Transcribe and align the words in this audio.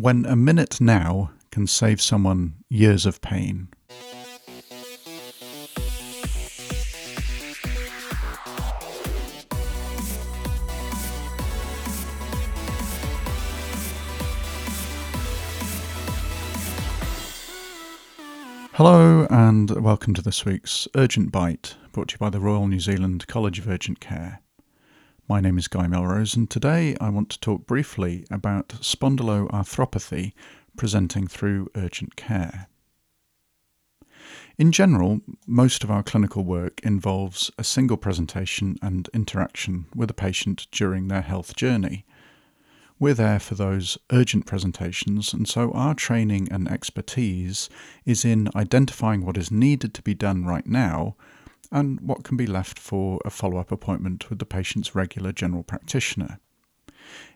when 0.00 0.24
a 0.24 0.34
minute 0.34 0.80
now 0.80 1.30
can 1.50 1.66
save 1.66 2.00
someone 2.00 2.54
years 2.70 3.04
of 3.04 3.20
pain. 3.20 3.68
Hello, 18.72 19.26
and 19.28 19.70
welcome 19.82 20.14
to 20.14 20.22
this 20.22 20.46
week's 20.46 20.88
Urgent 20.94 21.30
Bite, 21.30 21.76
brought 21.92 22.08
to 22.08 22.14
you 22.14 22.18
by 22.18 22.30
the 22.30 22.40
Royal 22.40 22.66
New 22.66 22.80
Zealand 22.80 23.26
College 23.26 23.58
of 23.58 23.68
Urgent 23.68 24.00
Care. 24.00 24.40
My 25.30 25.40
name 25.40 25.58
is 25.58 25.68
Guy 25.68 25.86
Melrose, 25.86 26.34
and 26.34 26.50
today 26.50 26.96
I 27.00 27.08
want 27.08 27.30
to 27.30 27.38
talk 27.38 27.64
briefly 27.64 28.26
about 28.32 28.70
spondyloarthropathy 28.70 30.32
presenting 30.76 31.28
through 31.28 31.70
urgent 31.76 32.16
care. 32.16 32.66
In 34.58 34.72
general, 34.72 35.20
most 35.46 35.84
of 35.84 35.90
our 35.90 36.02
clinical 36.02 36.42
work 36.42 36.80
involves 36.80 37.48
a 37.56 37.62
single 37.62 37.96
presentation 37.96 38.76
and 38.82 39.08
interaction 39.14 39.86
with 39.94 40.10
a 40.10 40.14
patient 40.14 40.66
during 40.72 41.06
their 41.06 41.22
health 41.22 41.54
journey. 41.54 42.04
We're 42.98 43.14
there 43.14 43.38
for 43.38 43.54
those 43.54 43.98
urgent 44.10 44.46
presentations, 44.46 45.32
and 45.32 45.46
so 45.46 45.70
our 45.70 45.94
training 45.94 46.48
and 46.50 46.68
expertise 46.68 47.68
is 48.04 48.24
in 48.24 48.48
identifying 48.56 49.24
what 49.24 49.36
is 49.36 49.52
needed 49.52 49.94
to 49.94 50.02
be 50.02 50.12
done 50.12 50.44
right 50.44 50.66
now 50.66 51.14
and 51.70 52.00
what 52.00 52.24
can 52.24 52.36
be 52.36 52.46
left 52.46 52.78
for 52.78 53.20
a 53.24 53.30
follow 53.30 53.58
up 53.58 53.70
appointment 53.70 54.28
with 54.28 54.38
the 54.38 54.46
patient's 54.46 54.94
regular 54.94 55.32
general 55.32 55.62
practitioner. 55.62 56.38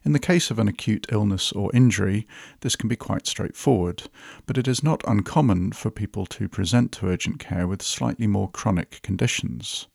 In 0.05 0.13
the 0.13 0.19
case 0.19 0.51
of 0.51 0.59
an 0.59 0.69
acute 0.69 1.07
illness 1.11 1.51
or 1.53 1.75
injury, 1.75 2.29
this 2.61 2.77
can 2.77 2.89
be 2.89 2.97
quite 2.97 3.27
straightforward, 3.27 4.05
but 4.47 4.59
it 4.59 4.69
is 4.69 4.83
not 4.83 5.03
uncommon 5.07 5.73
for 5.73 5.91
people 5.91 6.27
to 6.27 6.49
present 6.49 6.93
to 6.93 7.07
urgent 7.07 7.39
care 7.39 7.67
with 7.67 7.83
slightly 7.83 8.27
more 8.27 8.51
chronic 8.51 9.01
conditions. 9.03 9.89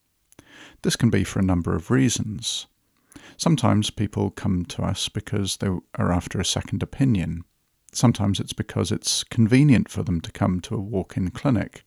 This 0.81 0.95
can 0.95 1.09
be 1.09 1.23
for 1.23 1.39
a 1.39 1.43
number 1.43 1.75
of 1.75 1.91
reasons. 1.91 2.67
Sometimes 3.37 3.89
people 3.89 4.31
come 4.31 4.65
to 4.65 4.83
us 4.83 5.07
because 5.07 5.57
they 5.57 5.69
are 5.95 6.11
after 6.11 6.39
a 6.39 6.45
second 6.45 6.83
opinion. 6.83 7.43
Sometimes 7.91 8.39
it's 8.39 8.53
because 8.53 8.91
it's 8.91 9.23
convenient 9.23 9.89
for 9.89 10.03
them 10.03 10.19
to 10.21 10.31
come 10.31 10.59
to 10.61 10.75
a 10.75 10.81
walk 10.81 11.15
in 11.15 11.31
clinic, 11.31 11.83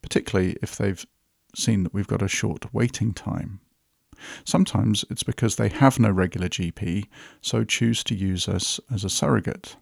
particularly 0.00 0.56
if 0.62 0.76
they've 0.76 1.04
seen 1.56 1.82
that 1.82 1.94
we've 1.94 2.06
got 2.06 2.22
a 2.22 2.28
short 2.28 2.72
waiting 2.72 3.12
time. 3.12 3.60
Sometimes 4.44 5.04
it's 5.10 5.22
because 5.22 5.56
they 5.56 5.68
have 5.68 5.98
no 5.98 6.10
regular 6.10 6.48
GP, 6.48 7.06
so 7.40 7.64
choose 7.64 8.02
to 8.04 8.14
use 8.14 8.48
us 8.48 8.80
as 8.92 9.04
a 9.04 9.10
surrogate. 9.10 9.76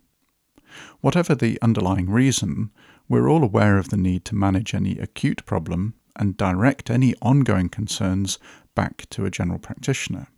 Whatever 1.01 1.35
the 1.35 1.61
underlying 1.63 2.11
reason, 2.11 2.71
we're 3.09 3.29
all 3.29 3.45
aware 3.45 3.79
of 3.79 3.91
the 3.91 3.97
need 3.97 4.25
to 4.27 4.35
manage 4.35 4.75
any 4.75 4.99
acute 4.99 5.45
problem 5.47 5.95
and 6.17 6.37
direct 6.37 6.91
any 6.91 7.15
ongoing 7.23 7.69
concerns 7.69 8.39
back 8.75 9.09
to 9.11 9.25
a 9.25 9.31
general 9.31 9.59
practitioner. 9.59 10.29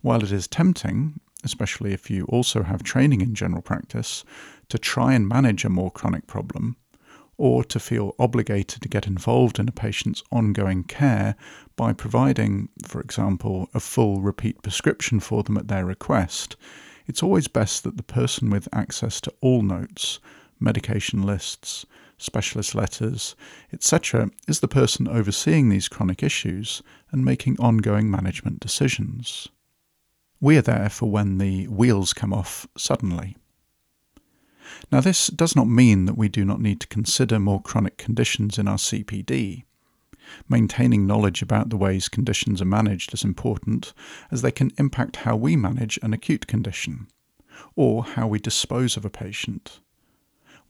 While 0.00 0.22
it 0.22 0.32
is 0.32 0.48
tempting, 0.48 1.20
especially 1.44 1.92
if 1.92 2.10
you 2.10 2.24
also 2.24 2.62
have 2.64 2.82
training 2.82 3.20
in 3.20 3.34
general 3.34 3.62
practice, 3.62 4.24
to 4.68 4.78
try 4.78 5.14
and 5.14 5.28
manage 5.28 5.64
a 5.64 5.68
more 5.68 5.90
chronic 5.90 6.26
problem, 6.26 6.76
or 7.38 7.64
to 7.64 7.78
feel 7.80 8.14
obligated 8.18 8.82
to 8.82 8.88
get 8.88 9.06
involved 9.06 9.58
in 9.58 9.68
a 9.68 9.72
patient's 9.72 10.22
ongoing 10.30 10.84
care 10.84 11.36
by 11.76 11.92
providing, 11.92 12.68
for 12.84 13.00
example, 13.00 13.70
a 13.72 13.80
full 13.80 14.20
repeat 14.20 14.60
prescription 14.62 15.20
for 15.20 15.44
them 15.44 15.56
at 15.56 15.68
their 15.68 15.86
request, 15.86 16.56
it's 17.06 17.22
always 17.22 17.48
best 17.48 17.84
that 17.84 17.96
the 17.96 18.02
person 18.02 18.50
with 18.50 18.68
access 18.72 19.20
to 19.22 19.32
all 19.40 19.62
notes, 19.62 20.18
medication 20.60 21.22
lists, 21.22 21.86
specialist 22.18 22.74
letters, 22.74 23.36
etc., 23.72 24.28
is 24.46 24.60
the 24.60 24.68
person 24.68 25.08
overseeing 25.08 25.68
these 25.68 25.88
chronic 25.88 26.22
issues 26.22 26.82
and 27.12 27.24
making 27.24 27.58
ongoing 27.58 28.10
management 28.10 28.60
decisions. 28.60 29.48
We 30.40 30.58
are 30.58 30.62
there 30.62 30.90
for 30.90 31.10
when 31.10 31.38
the 31.38 31.66
wheels 31.68 32.12
come 32.12 32.32
off 32.32 32.66
suddenly. 32.76 33.36
Now, 34.90 35.00
this 35.00 35.28
does 35.28 35.56
not 35.56 35.68
mean 35.68 36.06
that 36.06 36.18
we 36.18 36.28
do 36.28 36.44
not 36.44 36.60
need 36.60 36.80
to 36.80 36.86
consider 36.86 37.38
more 37.38 37.62
chronic 37.62 37.96
conditions 37.96 38.58
in 38.58 38.68
our 38.68 38.76
CPD. 38.76 39.64
Maintaining 40.48 41.06
knowledge 41.06 41.40
about 41.40 41.70
the 41.70 41.76
ways 41.76 42.08
conditions 42.08 42.60
are 42.60 42.66
managed 42.66 43.14
is 43.14 43.24
important, 43.24 43.94
as 44.30 44.42
they 44.42 44.50
can 44.50 44.72
impact 44.76 45.16
how 45.16 45.36
we 45.36 45.56
manage 45.56 45.98
an 46.02 46.12
acute 46.12 46.46
condition, 46.46 47.08
or 47.76 48.04
how 48.04 48.26
we 48.26 48.38
dispose 48.38 48.96
of 48.96 49.04
a 49.04 49.10
patient. 49.10 49.80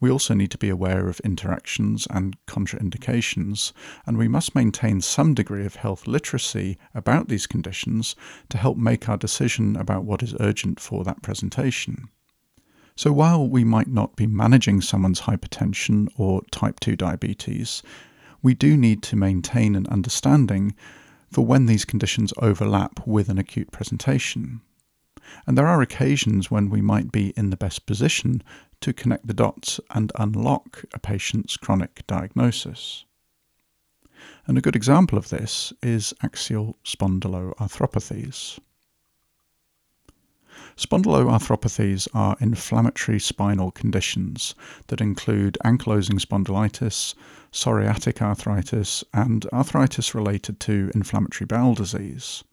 We 0.00 0.10
also 0.12 0.32
need 0.32 0.52
to 0.52 0.58
be 0.58 0.68
aware 0.68 1.08
of 1.08 1.18
interactions 1.20 2.06
and 2.08 2.36
contraindications, 2.46 3.72
and 4.06 4.16
we 4.16 4.28
must 4.28 4.54
maintain 4.54 5.00
some 5.00 5.34
degree 5.34 5.66
of 5.66 5.74
health 5.74 6.06
literacy 6.06 6.78
about 6.94 7.26
these 7.26 7.48
conditions 7.48 8.14
to 8.50 8.58
help 8.58 8.76
make 8.76 9.08
our 9.08 9.16
decision 9.16 9.74
about 9.76 10.04
what 10.04 10.22
is 10.22 10.36
urgent 10.38 10.78
for 10.78 11.02
that 11.02 11.22
presentation. 11.22 12.10
So 12.98 13.12
while 13.12 13.48
we 13.48 13.62
might 13.62 13.86
not 13.86 14.16
be 14.16 14.26
managing 14.26 14.80
someone's 14.80 15.20
hypertension 15.20 16.08
or 16.16 16.42
type 16.50 16.80
2 16.80 16.96
diabetes, 16.96 17.80
we 18.42 18.54
do 18.54 18.76
need 18.76 19.04
to 19.04 19.14
maintain 19.14 19.76
an 19.76 19.86
understanding 19.86 20.74
for 21.30 21.46
when 21.46 21.66
these 21.66 21.84
conditions 21.84 22.32
overlap 22.38 23.06
with 23.06 23.28
an 23.28 23.38
acute 23.38 23.70
presentation. 23.70 24.62
And 25.46 25.56
there 25.56 25.68
are 25.68 25.80
occasions 25.80 26.50
when 26.50 26.70
we 26.70 26.80
might 26.80 27.12
be 27.12 27.28
in 27.36 27.50
the 27.50 27.56
best 27.56 27.86
position 27.86 28.42
to 28.80 28.92
connect 28.92 29.28
the 29.28 29.32
dots 29.32 29.78
and 29.90 30.10
unlock 30.16 30.84
a 30.92 30.98
patient's 30.98 31.56
chronic 31.56 32.04
diagnosis. 32.08 33.04
And 34.48 34.58
a 34.58 34.60
good 34.60 34.74
example 34.74 35.18
of 35.18 35.28
this 35.28 35.72
is 35.84 36.14
axial 36.24 36.76
spondyloarthropathies. 36.84 38.58
Spondyloarthropathies 40.76 42.08
are 42.14 42.36
inflammatory 42.40 43.20
spinal 43.20 43.70
conditions 43.70 44.54
that 44.88 45.00
include 45.00 45.56
ankylosing 45.64 46.20
spondylitis, 46.20 47.14
psoriatic 47.52 48.20
arthritis, 48.20 49.04
and 49.12 49.46
arthritis 49.52 50.14
related 50.14 50.60
to 50.60 50.90
inflammatory 50.94 51.46
bowel 51.46 51.74
disease. 51.74 52.44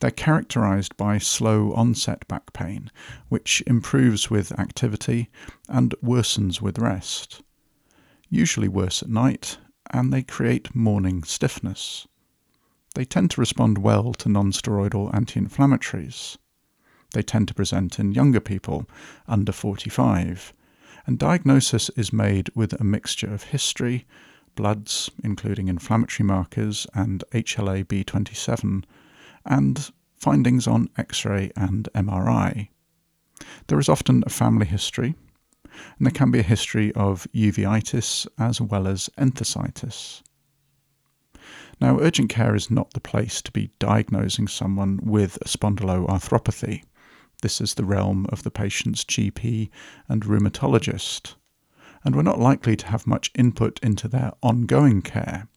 They're 0.00 0.10
characterized 0.10 0.96
by 0.96 1.18
slow 1.18 1.72
onset 1.74 2.26
back 2.26 2.52
pain, 2.52 2.90
which 3.28 3.62
improves 3.66 4.30
with 4.30 4.58
activity 4.58 5.28
and 5.68 5.94
worsens 6.02 6.60
with 6.60 6.78
rest. 6.78 7.42
Usually 8.28 8.68
worse 8.68 9.02
at 9.02 9.08
night, 9.08 9.58
and 9.90 10.12
they 10.12 10.22
create 10.22 10.74
morning 10.74 11.22
stiffness. 11.22 12.06
They 12.94 13.04
tend 13.04 13.30
to 13.32 13.40
respond 13.40 13.78
well 13.78 14.12
to 14.14 14.28
nonsteroidal 14.28 15.14
anti 15.14 15.40
inflammatories. 15.40 16.36
They 17.12 17.22
tend 17.22 17.48
to 17.48 17.54
present 17.54 17.98
in 17.98 18.12
younger 18.12 18.40
people, 18.40 18.86
under 19.26 19.52
45, 19.52 20.52
and 21.06 21.18
diagnosis 21.18 21.88
is 21.96 22.12
made 22.12 22.50
with 22.54 22.78
a 22.78 22.84
mixture 22.84 23.32
of 23.32 23.44
history, 23.44 24.06
bloods, 24.54 25.10
including 25.24 25.68
inflammatory 25.68 26.26
markers 26.26 26.86
and 26.92 27.24
HLA 27.32 27.84
B27, 27.84 28.84
and 29.46 29.90
findings 30.16 30.66
on 30.66 30.90
X 30.98 31.24
ray 31.24 31.50
and 31.56 31.88
MRI. 31.94 32.68
There 33.68 33.78
is 33.78 33.88
often 33.88 34.22
a 34.26 34.30
family 34.30 34.66
history, 34.66 35.14
and 35.64 36.06
there 36.06 36.12
can 36.12 36.30
be 36.30 36.40
a 36.40 36.42
history 36.42 36.92
of 36.92 37.26
uveitis 37.34 38.26
as 38.36 38.60
well 38.60 38.86
as 38.86 39.08
enthesitis. 39.16 40.22
Now, 41.80 42.00
urgent 42.00 42.28
care 42.28 42.54
is 42.54 42.70
not 42.70 42.92
the 42.92 43.00
place 43.00 43.40
to 43.42 43.52
be 43.52 43.70
diagnosing 43.78 44.48
someone 44.48 44.98
with 45.02 45.36
a 45.36 45.44
spondyloarthropathy. 45.44 46.82
This 47.42 47.60
is 47.60 47.74
the 47.74 47.84
realm 47.84 48.26
of 48.30 48.42
the 48.42 48.50
patient's 48.50 49.04
GP 49.04 49.70
and 50.08 50.24
rheumatologist, 50.24 51.34
and 52.04 52.16
we're 52.16 52.22
not 52.22 52.40
likely 52.40 52.76
to 52.76 52.86
have 52.86 53.06
much 53.06 53.30
input 53.34 53.78
into 53.82 54.08
their 54.08 54.32
ongoing 54.42 55.02
care 55.02 55.48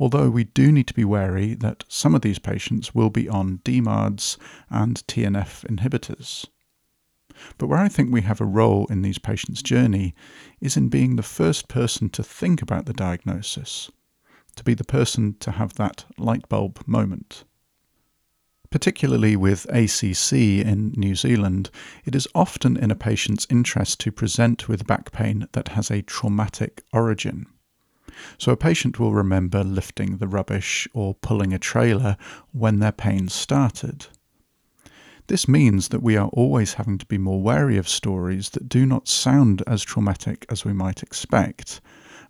although 0.00 0.30
we 0.30 0.44
do 0.44 0.72
need 0.72 0.86
to 0.86 0.94
be 0.94 1.04
wary 1.04 1.54
that 1.54 1.84
some 1.86 2.14
of 2.14 2.22
these 2.22 2.38
patients 2.38 2.94
will 2.94 3.10
be 3.10 3.28
on 3.28 3.60
DMARDs 3.64 4.38
and 4.70 5.06
TNF 5.06 5.64
inhibitors. 5.66 6.46
But 7.58 7.68
where 7.68 7.78
I 7.78 7.88
think 7.88 8.10
we 8.10 8.22
have 8.22 8.40
a 8.40 8.46
role 8.46 8.86
in 8.86 9.02
these 9.02 9.18
patients' 9.18 9.62
journey 9.62 10.14
is 10.60 10.76
in 10.76 10.88
being 10.88 11.16
the 11.16 11.22
first 11.22 11.68
person 11.68 12.08
to 12.10 12.22
think 12.22 12.62
about 12.62 12.86
the 12.86 12.94
diagnosis, 12.94 13.90
to 14.56 14.64
be 14.64 14.74
the 14.74 14.84
person 14.84 15.36
to 15.40 15.52
have 15.52 15.74
that 15.74 16.06
light 16.18 16.48
bulb 16.48 16.82
moment. 16.86 17.44
Particularly 18.70 19.34
with 19.34 19.66
ACC 19.68 20.32
in 20.64 20.92
New 20.96 21.16
Zealand, 21.16 21.70
it 22.04 22.14
is 22.14 22.28
often 22.36 22.76
in 22.76 22.92
a 22.92 22.94
patient's 22.94 23.46
interest 23.50 23.98
to 24.00 24.12
present 24.12 24.68
with 24.68 24.86
back 24.86 25.10
pain 25.10 25.48
that 25.52 25.68
has 25.68 25.90
a 25.90 26.02
traumatic 26.02 26.84
origin. 26.92 27.46
So 28.38 28.52
a 28.52 28.56
patient 28.56 29.00
will 29.00 29.12
remember 29.12 29.64
lifting 29.64 30.18
the 30.18 30.28
rubbish 30.28 30.86
or 30.92 31.14
pulling 31.14 31.52
a 31.52 31.58
trailer 31.58 32.16
when 32.52 32.78
their 32.78 32.92
pain 32.92 33.28
started. 33.28 34.06
This 35.26 35.48
means 35.48 35.88
that 35.88 36.02
we 36.02 36.16
are 36.16 36.28
always 36.28 36.74
having 36.74 36.98
to 36.98 37.06
be 37.06 37.18
more 37.18 37.42
wary 37.42 37.76
of 37.76 37.88
stories 37.88 38.50
that 38.50 38.68
do 38.68 38.86
not 38.86 39.08
sound 39.08 39.62
as 39.66 39.82
traumatic 39.82 40.46
as 40.48 40.64
we 40.64 40.72
might 40.72 41.02
expect, 41.02 41.80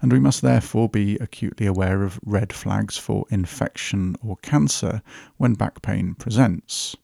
and 0.01 0.13
we 0.13 0.19
must 0.19 0.43
therefore 0.43 0.89
be 0.89 1.17
acutely 1.17 1.67
aware 1.67 2.03
of 2.03 2.21
red 2.25 2.53
flags 2.53 2.97
for 2.97 3.27
infection 3.31 4.17
or 4.23 4.37
cancer 4.39 5.03
when 5.37 5.55
back 5.55 5.83
pain 5.83 6.15
presents. 6.15 6.97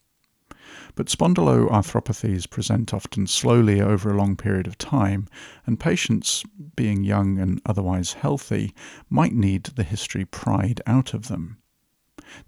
But 0.95 1.09
spondyloarthropathies 1.09 2.49
present 2.49 2.95
often 2.95 3.27
slowly 3.27 3.81
over 3.81 4.11
a 4.11 4.17
long 4.17 4.35
period 4.35 4.67
of 4.67 4.79
time, 4.79 5.29
and 5.67 5.79
patients, 5.79 6.43
being 6.75 7.05
young 7.05 7.39
and 7.39 7.61
otherwise 7.67 8.15
healthy, 8.15 8.75
might 9.11 9.35
need 9.35 9.65
the 9.65 9.85
history 9.85 10.25
pried 10.25 10.81
out 10.87 11.13
of 11.13 11.29
them. 11.29 11.59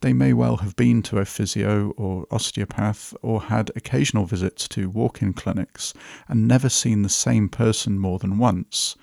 They 0.00 0.12
may 0.12 0.33
well 0.33 0.56
have 0.56 0.75
been 0.77 1.03
to 1.05 1.19
a 1.19 1.25
physio 1.25 1.91
or 1.91 2.27
osteopath 2.31 3.15
or 3.23 3.43
had 3.43 3.71
occasional 3.77 4.25
visits 4.25 4.67
to 4.69 4.91
walk 4.91 5.23
in 5.23 5.35
clinics 5.35 5.95
and 6.27 6.49
never 6.49 6.69
seen 6.69 7.03
the 7.03 7.09
same 7.09 7.49
person 7.49 7.99
more 7.99 8.19
than 8.19 8.39
once, 8.39 8.97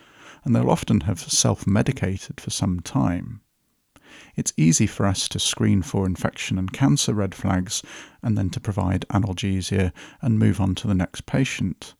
and 0.45 0.55
they'll 0.55 0.69
often 0.69 1.01
have 1.01 1.19
self 1.19 1.65
medicated 1.65 2.39
for 2.39 2.51
some 2.51 2.79
time. 2.79 3.41
It's 4.35 4.53
easy 4.55 4.85
for 4.85 5.05
us 5.05 5.27
to 5.29 5.39
screen 5.39 5.81
for 5.81 6.05
infection 6.05 6.57
and 6.57 6.71
cancer 6.71 7.13
red 7.13 7.33
flags 7.33 7.81
and 8.21 8.37
then 8.37 8.49
to 8.51 8.59
provide 8.59 9.05
analgesia 9.09 9.91
and 10.21 10.39
move 10.39 10.61
on 10.61 10.75
to 10.75 10.87
the 10.87 10.95
next 10.95 11.25
patient. 11.25 11.95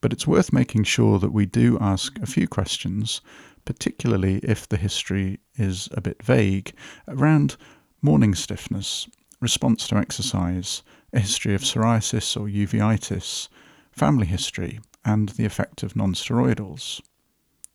But 0.00 0.12
it's 0.12 0.26
worth 0.26 0.52
making 0.52 0.84
sure 0.84 1.18
that 1.18 1.32
we 1.32 1.46
do 1.46 1.78
ask 1.80 2.18
a 2.20 2.26
few 2.26 2.46
questions, 2.46 3.20
particularly 3.64 4.36
if 4.38 4.68
the 4.68 4.76
history 4.76 5.40
is 5.56 5.88
a 5.92 6.00
bit 6.00 6.22
vague, 6.22 6.72
around 7.08 7.56
morning 8.00 8.34
stiffness, 8.34 9.08
response 9.40 9.88
to 9.88 9.96
exercise, 9.96 10.82
a 11.12 11.20
history 11.20 11.54
of 11.54 11.62
psoriasis 11.62 12.36
or 12.36 12.46
uveitis, 12.46 13.48
family 13.92 14.26
history, 14.26 14.80
and 15.04 15.30
the 15.30 15.44
effect 15.44 15.82
of 15.82 15.94
nonsteroidals. 15.94 17.00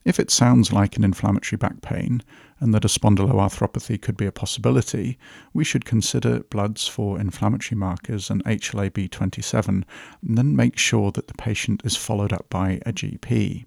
If 0.10 0.20
it 0.20 0.32
sounds 0.32 0.74
like 0.74 0.98
an 0.98 1.04
inflammatory 1.04 1.56
back 1.56 1.84
pain 1.84 2.24
and 2.60 2.74
that 2.74 2.84
a 2.84 2.88
spondyloarthropathy 2.88 4.02
could 4.02 4.18
be 4.18 4.26
a 4.26 4.32
possibility, 4.32 5.20
we 5.54 5.64
should 5.64 5.86
consider 5.86 6.40
bloods 6.40 6.88
for 6.88 7.20
inflammatory 7.20 7.78
markers 7.78 8.32
and 8.32 8.44
HLA-B27 8.46 9.68
and 9.68 9.86
then 10.24 10.56
make 10.56 10.80
sure 10.80 11.12
that 11.12 11.28
the 11.28 11.36
patient 11.36 11.84
is 11.86 11.96
followed 11.96 12.34
up 12.34 12.50
by 12.50 12.82
a 12.88 12.92
GP. 12.92 13.66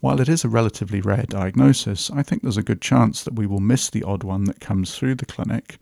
While 0.00 0.20
it 0.20 0.28
is 0.28 0.44
a 0.44 0.48
relatively 0.48 1.00
rare 1.00 1.26
diagnosis, 1.28 2.10
I 2.10 2.24
think 2.24 2.42
there's 2.42 2.56
a 2.56 2.62
good 2.64 2.82
chance 2.82 3.22
that 3.22 3.36
we 3.36 3.46
will 3.46 3.60
miss 3.60 3.90
the 3.90 4.02
odd 4.02 4.24
one 4.24 4.42
that 4.46 4.58
comes 4.58 4.96
through 4.96 5.14
the 5.14 5.24
clinic, 5.24 5.78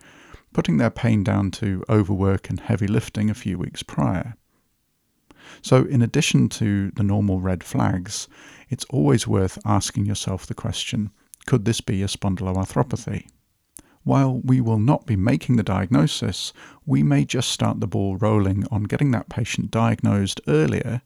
putting 0.52 0.76
their 0.76 0.91
pain 0.91 1.25
down 1.25 1.50
to 1.52 1.82
overwork 1.88 2.50
and 2.50 2.61
heavy 2.61 2.87
lifting 2.87 3.31
a 3.31 3.35
few 3.35 3.56
weeks 3.56 3.82
prior. 3.82 4.35
So, 5.63 5.85
in 5.85 6.03
addition 6.03 6.49
to 6.51 6.91
the 6.93 7.03
normal 7.03 7.41
red 7.41 7.63
flags, 7.63 8.29
it's 8.69 8.85
always 8.87 9.27
worth 9.27 9.59
asking 9.65 10.07
yourself 10.07 10.47
the 10.47 10.55
question 10.55 11.11
could 11.47 11.65
this 11.65 11.81
be 11.81 12.03
a 12.03 12.07
spondyloarthropathy? 12.07 13.29
While 14.03 14.41
we 14.41 14.61
will 14.61 14.81
not 14.81 15.07
be 15.07 15.15
making 15.15 15.57
the 15.57 15.63
diagnosis, 15.63 16.53
we 16.85 17.05
may 17.05 17.25
just 17.25 17.51
start 17.51 17.79
the 17.79 17.87
ball 17.87 18.17
rolling 18.17 18.67
on 18.71 18.85
getting 18.85 19.13
that 19.13 19.29
patient 19.29 19.71
diagnosed 19.71 20.41
earlier, 20.49 21.03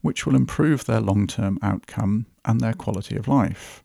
which 0.00 0.26
will 0.26 0.34
improve 0.34 0.84
their 0.84 1.00
long 1.00 1.28
term 1.28 1.58
outcome 1.62 2.26
and 2.44 2.60
their 2.60 2.74
quality 2.74 3.16
of 3.16 3.28
life. 3.28 3.83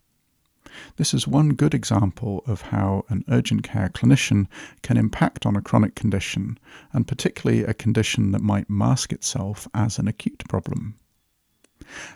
This 0.97 1.13
is 1.13 1.27
one 1.27 1.49
good 1.49 1.73
example 1.73 2.43
of 2.45 2.61
how 2.61 3.05
an 3.09 3.23
urgent 3.27 3.63
care 3.63 3.89
clinician 3.89 4.47
can 4.81 4.97
impact 4.97 5.45
on 5.45 5.55
a 5.55 5.61
chronic 5.61 5.95
condition, 5.95 6.57
and 6.93 7.07
particularly 7.07 7.63
a 7.63 7.73
condition 7.73 8.31
that 8.31 8.41
might 8.41 8.69
mask 8.69 9.11
itself 9.13 9.67
as 9.73 9.99
an 9.99 10.07
acute 10.07 10.43
problem. 10.47 10.95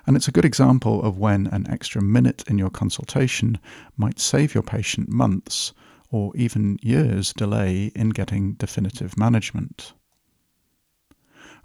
And 0.05 0.15
it's 0.15 0.27
a 0.27 0.31
good 0.31 0.45
example 0.45 1.01
of 1.01 1.17
when 1.17 1.47
an 1.47 1.67
extra 1.69 2.01
minute 2.01 2.44
in 2.47 2.57
your 2.57 2.69
consultation 2.69 3.59
might 3.97 4.19
save 4.19 4.53
your 4.53 4.63
patient 4.63 5.09
months 5.09 5.73
or 6.11 6.31
even 6.35 6.77
years 6.81 7.33
delay 7.33 7.91
in 7.95 8.09
getting 8.09 8.53
definitive 8.53 9.17
management. 9.17 9.94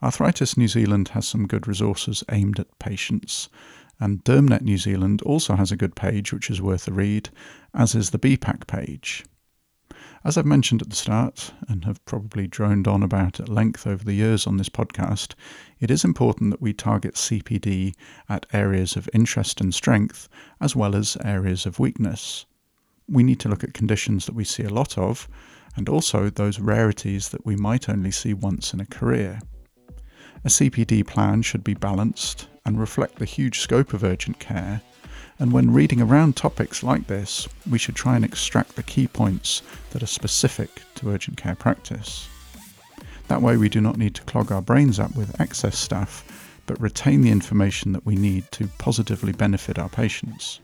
Arthritis 0.03 0.57
New 0.57 0.69
Zealand 0.69 1.09
has 1.09 1.27
some 1.27 1.47
good 1.47 1.67
resources 1.67 2.23
aimed 2.31 2.61
at 2.61 2.79
patients, 2.79 3.49
and 4.01 4.25
DermNet 4.25 4.63
New 4.63 4.79
Zealand 4.79 5.23
also 5.23 5.57
has 5.57 5.73
a 5.73 5.77
good 5.77 5.97
page 5.97 6.33
which 6.33 6.51
is 6.51 6.63
worth 6.63 6.87
a 6.89 6.93
read, 6.93 7.31
as 7.75 7.95
is 7.95 8.11
the 8.11 8.19
BPAC 8.19 8.67
page. 8.67 9.25
As 10.25 10.37
I've 10.37 10.47
mentioned 10.47 10.83
at 10.83 10.91
the 10.91 10.97
start, 10.97 11.53
and 11.69 11.85
have 11.85 12.05
probably 12.05 12.47
droned 12.47 12.89
on 12.89 13.03
about 13.03 13.41
at 13.41 13.49
length 13.49 13.87
over 13.87 14.05
the 14.05 14.15
years 14.15 14.47
on 14.47 14.57
this 14.57 14.69
podcast, 14.69 15.35
it 15.81 15.91
is 15.91 16.05
important 16.05 16.51
that 16.51 16.61
we 16.61 16.73
target 16.73 17.15
CPD 17.15 17.95
at 18.29 18.47
areas 18.53 18.97
of 18.97 19.09
interest 19.15 19.61
and 19.61 19.73
strength, 19.73 20.29
as 20.61 20.75
well 20.75 20.95
as 20.97 21.17
areas 21.25 21.67
of 21.67 21.79
weakness. 21.79 22.47
We 23.09 23.23
need 23.23 23.41
to 23.41 23.49
look 23.49 23.65
at 23.65 23.75
conditions 23.75 24.27
that 24.27 24.35
we 24.35 24.45
see 24.45 24.65
a 24.65 24.69
lot 24.69 24.99
of, 24.99 25.29
and 25.77 25.89
also 25.89 26.29
those 26.29 26.59
rarities 26.61 27.29
that 27.31 27.47
we 27.47 27.57
might 27.57 27.89
only 27.89 28.11
see 28.11 28.35
once 28.35 28.75
in 28.75 28.81
a 28.81 28.87
career. 28.87 29.41
A 30.45 30.49
CPD 30.49 31.07
plan 31.07 31.43
should 31.43 31.65
be 31.65 31.75
balanced 31.75 32.49
and 32.69 32.79
reflect 32.79 33.17
the 33.17 33.25
huge 33.25 33.61
scope 33.61 33.95
of 33.95 34.05
urgent 34.05 34.39
care, 34.39 34.83
and 35.39 35.53
when 35.53 35.73
reading 35.73 36.03
around 36.03 36.37
topics 36.37 36.83
like 36.83 37.07
this, 37.07 37.49
we 37.71 37.79
should 37.79 37.95
try 37.95 38.15
and 38.15 38.27
extract 38.27 38.77
the 38.77 38.83
key 38.83 39.09
points 39.09 39.63
that 39.91 40.03
are 40.03 40.07
specific 40.07 40.83
to 40.95 41.09
urgent 41.09 41.39
care 41.39 41.55
practice. 41.55 42.29
That 43.29 43.41
way, 43.41 43.57
we 43.57 43.71
do 43.71 43.81
not 43.81 43.97
need 43.97 44.15
to 44.17 44.23
clog 44.25 44.53
our 44.53 44.61
brains 44.61 45.01
up 45.01 45.17
with 45.17 45.41
excess 45.41 45.79
stuff, 45.79 46.61
but 46.67 46.79
retain 46.79 47.23
the 47.23 47.31
information 47.31 47.93
that 47.93 48.05
we 48.05 48.17
need 48.17 48.45
to 48.51 48.69
positively 48.77 49.33
benefit 49.33 49.79
our 49.79 49.89
patients. 49.89 50.61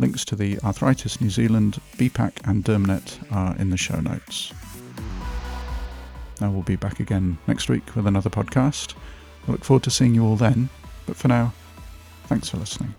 Links 0.00 0.24
to 0.24 0.34
the 0.34 0.58
Arthritis 0.64 1.20
New 1.20 1.30
Zealand, 1.30 1.78
BPAC, 1.96 2.32
and 2.44 2.64
DermNet 2.64 3.32
are 3.32 3.54
in 3.56 3.70
the 3.70 3.76
show 3.76 4.00
notes. 4.00 4.52
Now, 6.40 6.50
we'll 6.50 6.62
be 6.62 6.74
back 6.74 6.98
again 6.98 7.38
next 7.46 7.68
week 7.68 7.94
with 7.94 8.08
another 8.08 8.30
podcast. 8.30 8.94
I 9.46 9.52
look 9.52 9.64
forward 9.64 9.82
to 9.84 9.90
seeing 9.90 10.14
you 10.14 10.24
all 10.24 10.36
then, 10.36 10.68
but 11.06 11.16
for 11.16 11.28
now, 11.28 11.52
thanks 12.24 12.48
for 12.48 12.58
listening. 12.58 12.94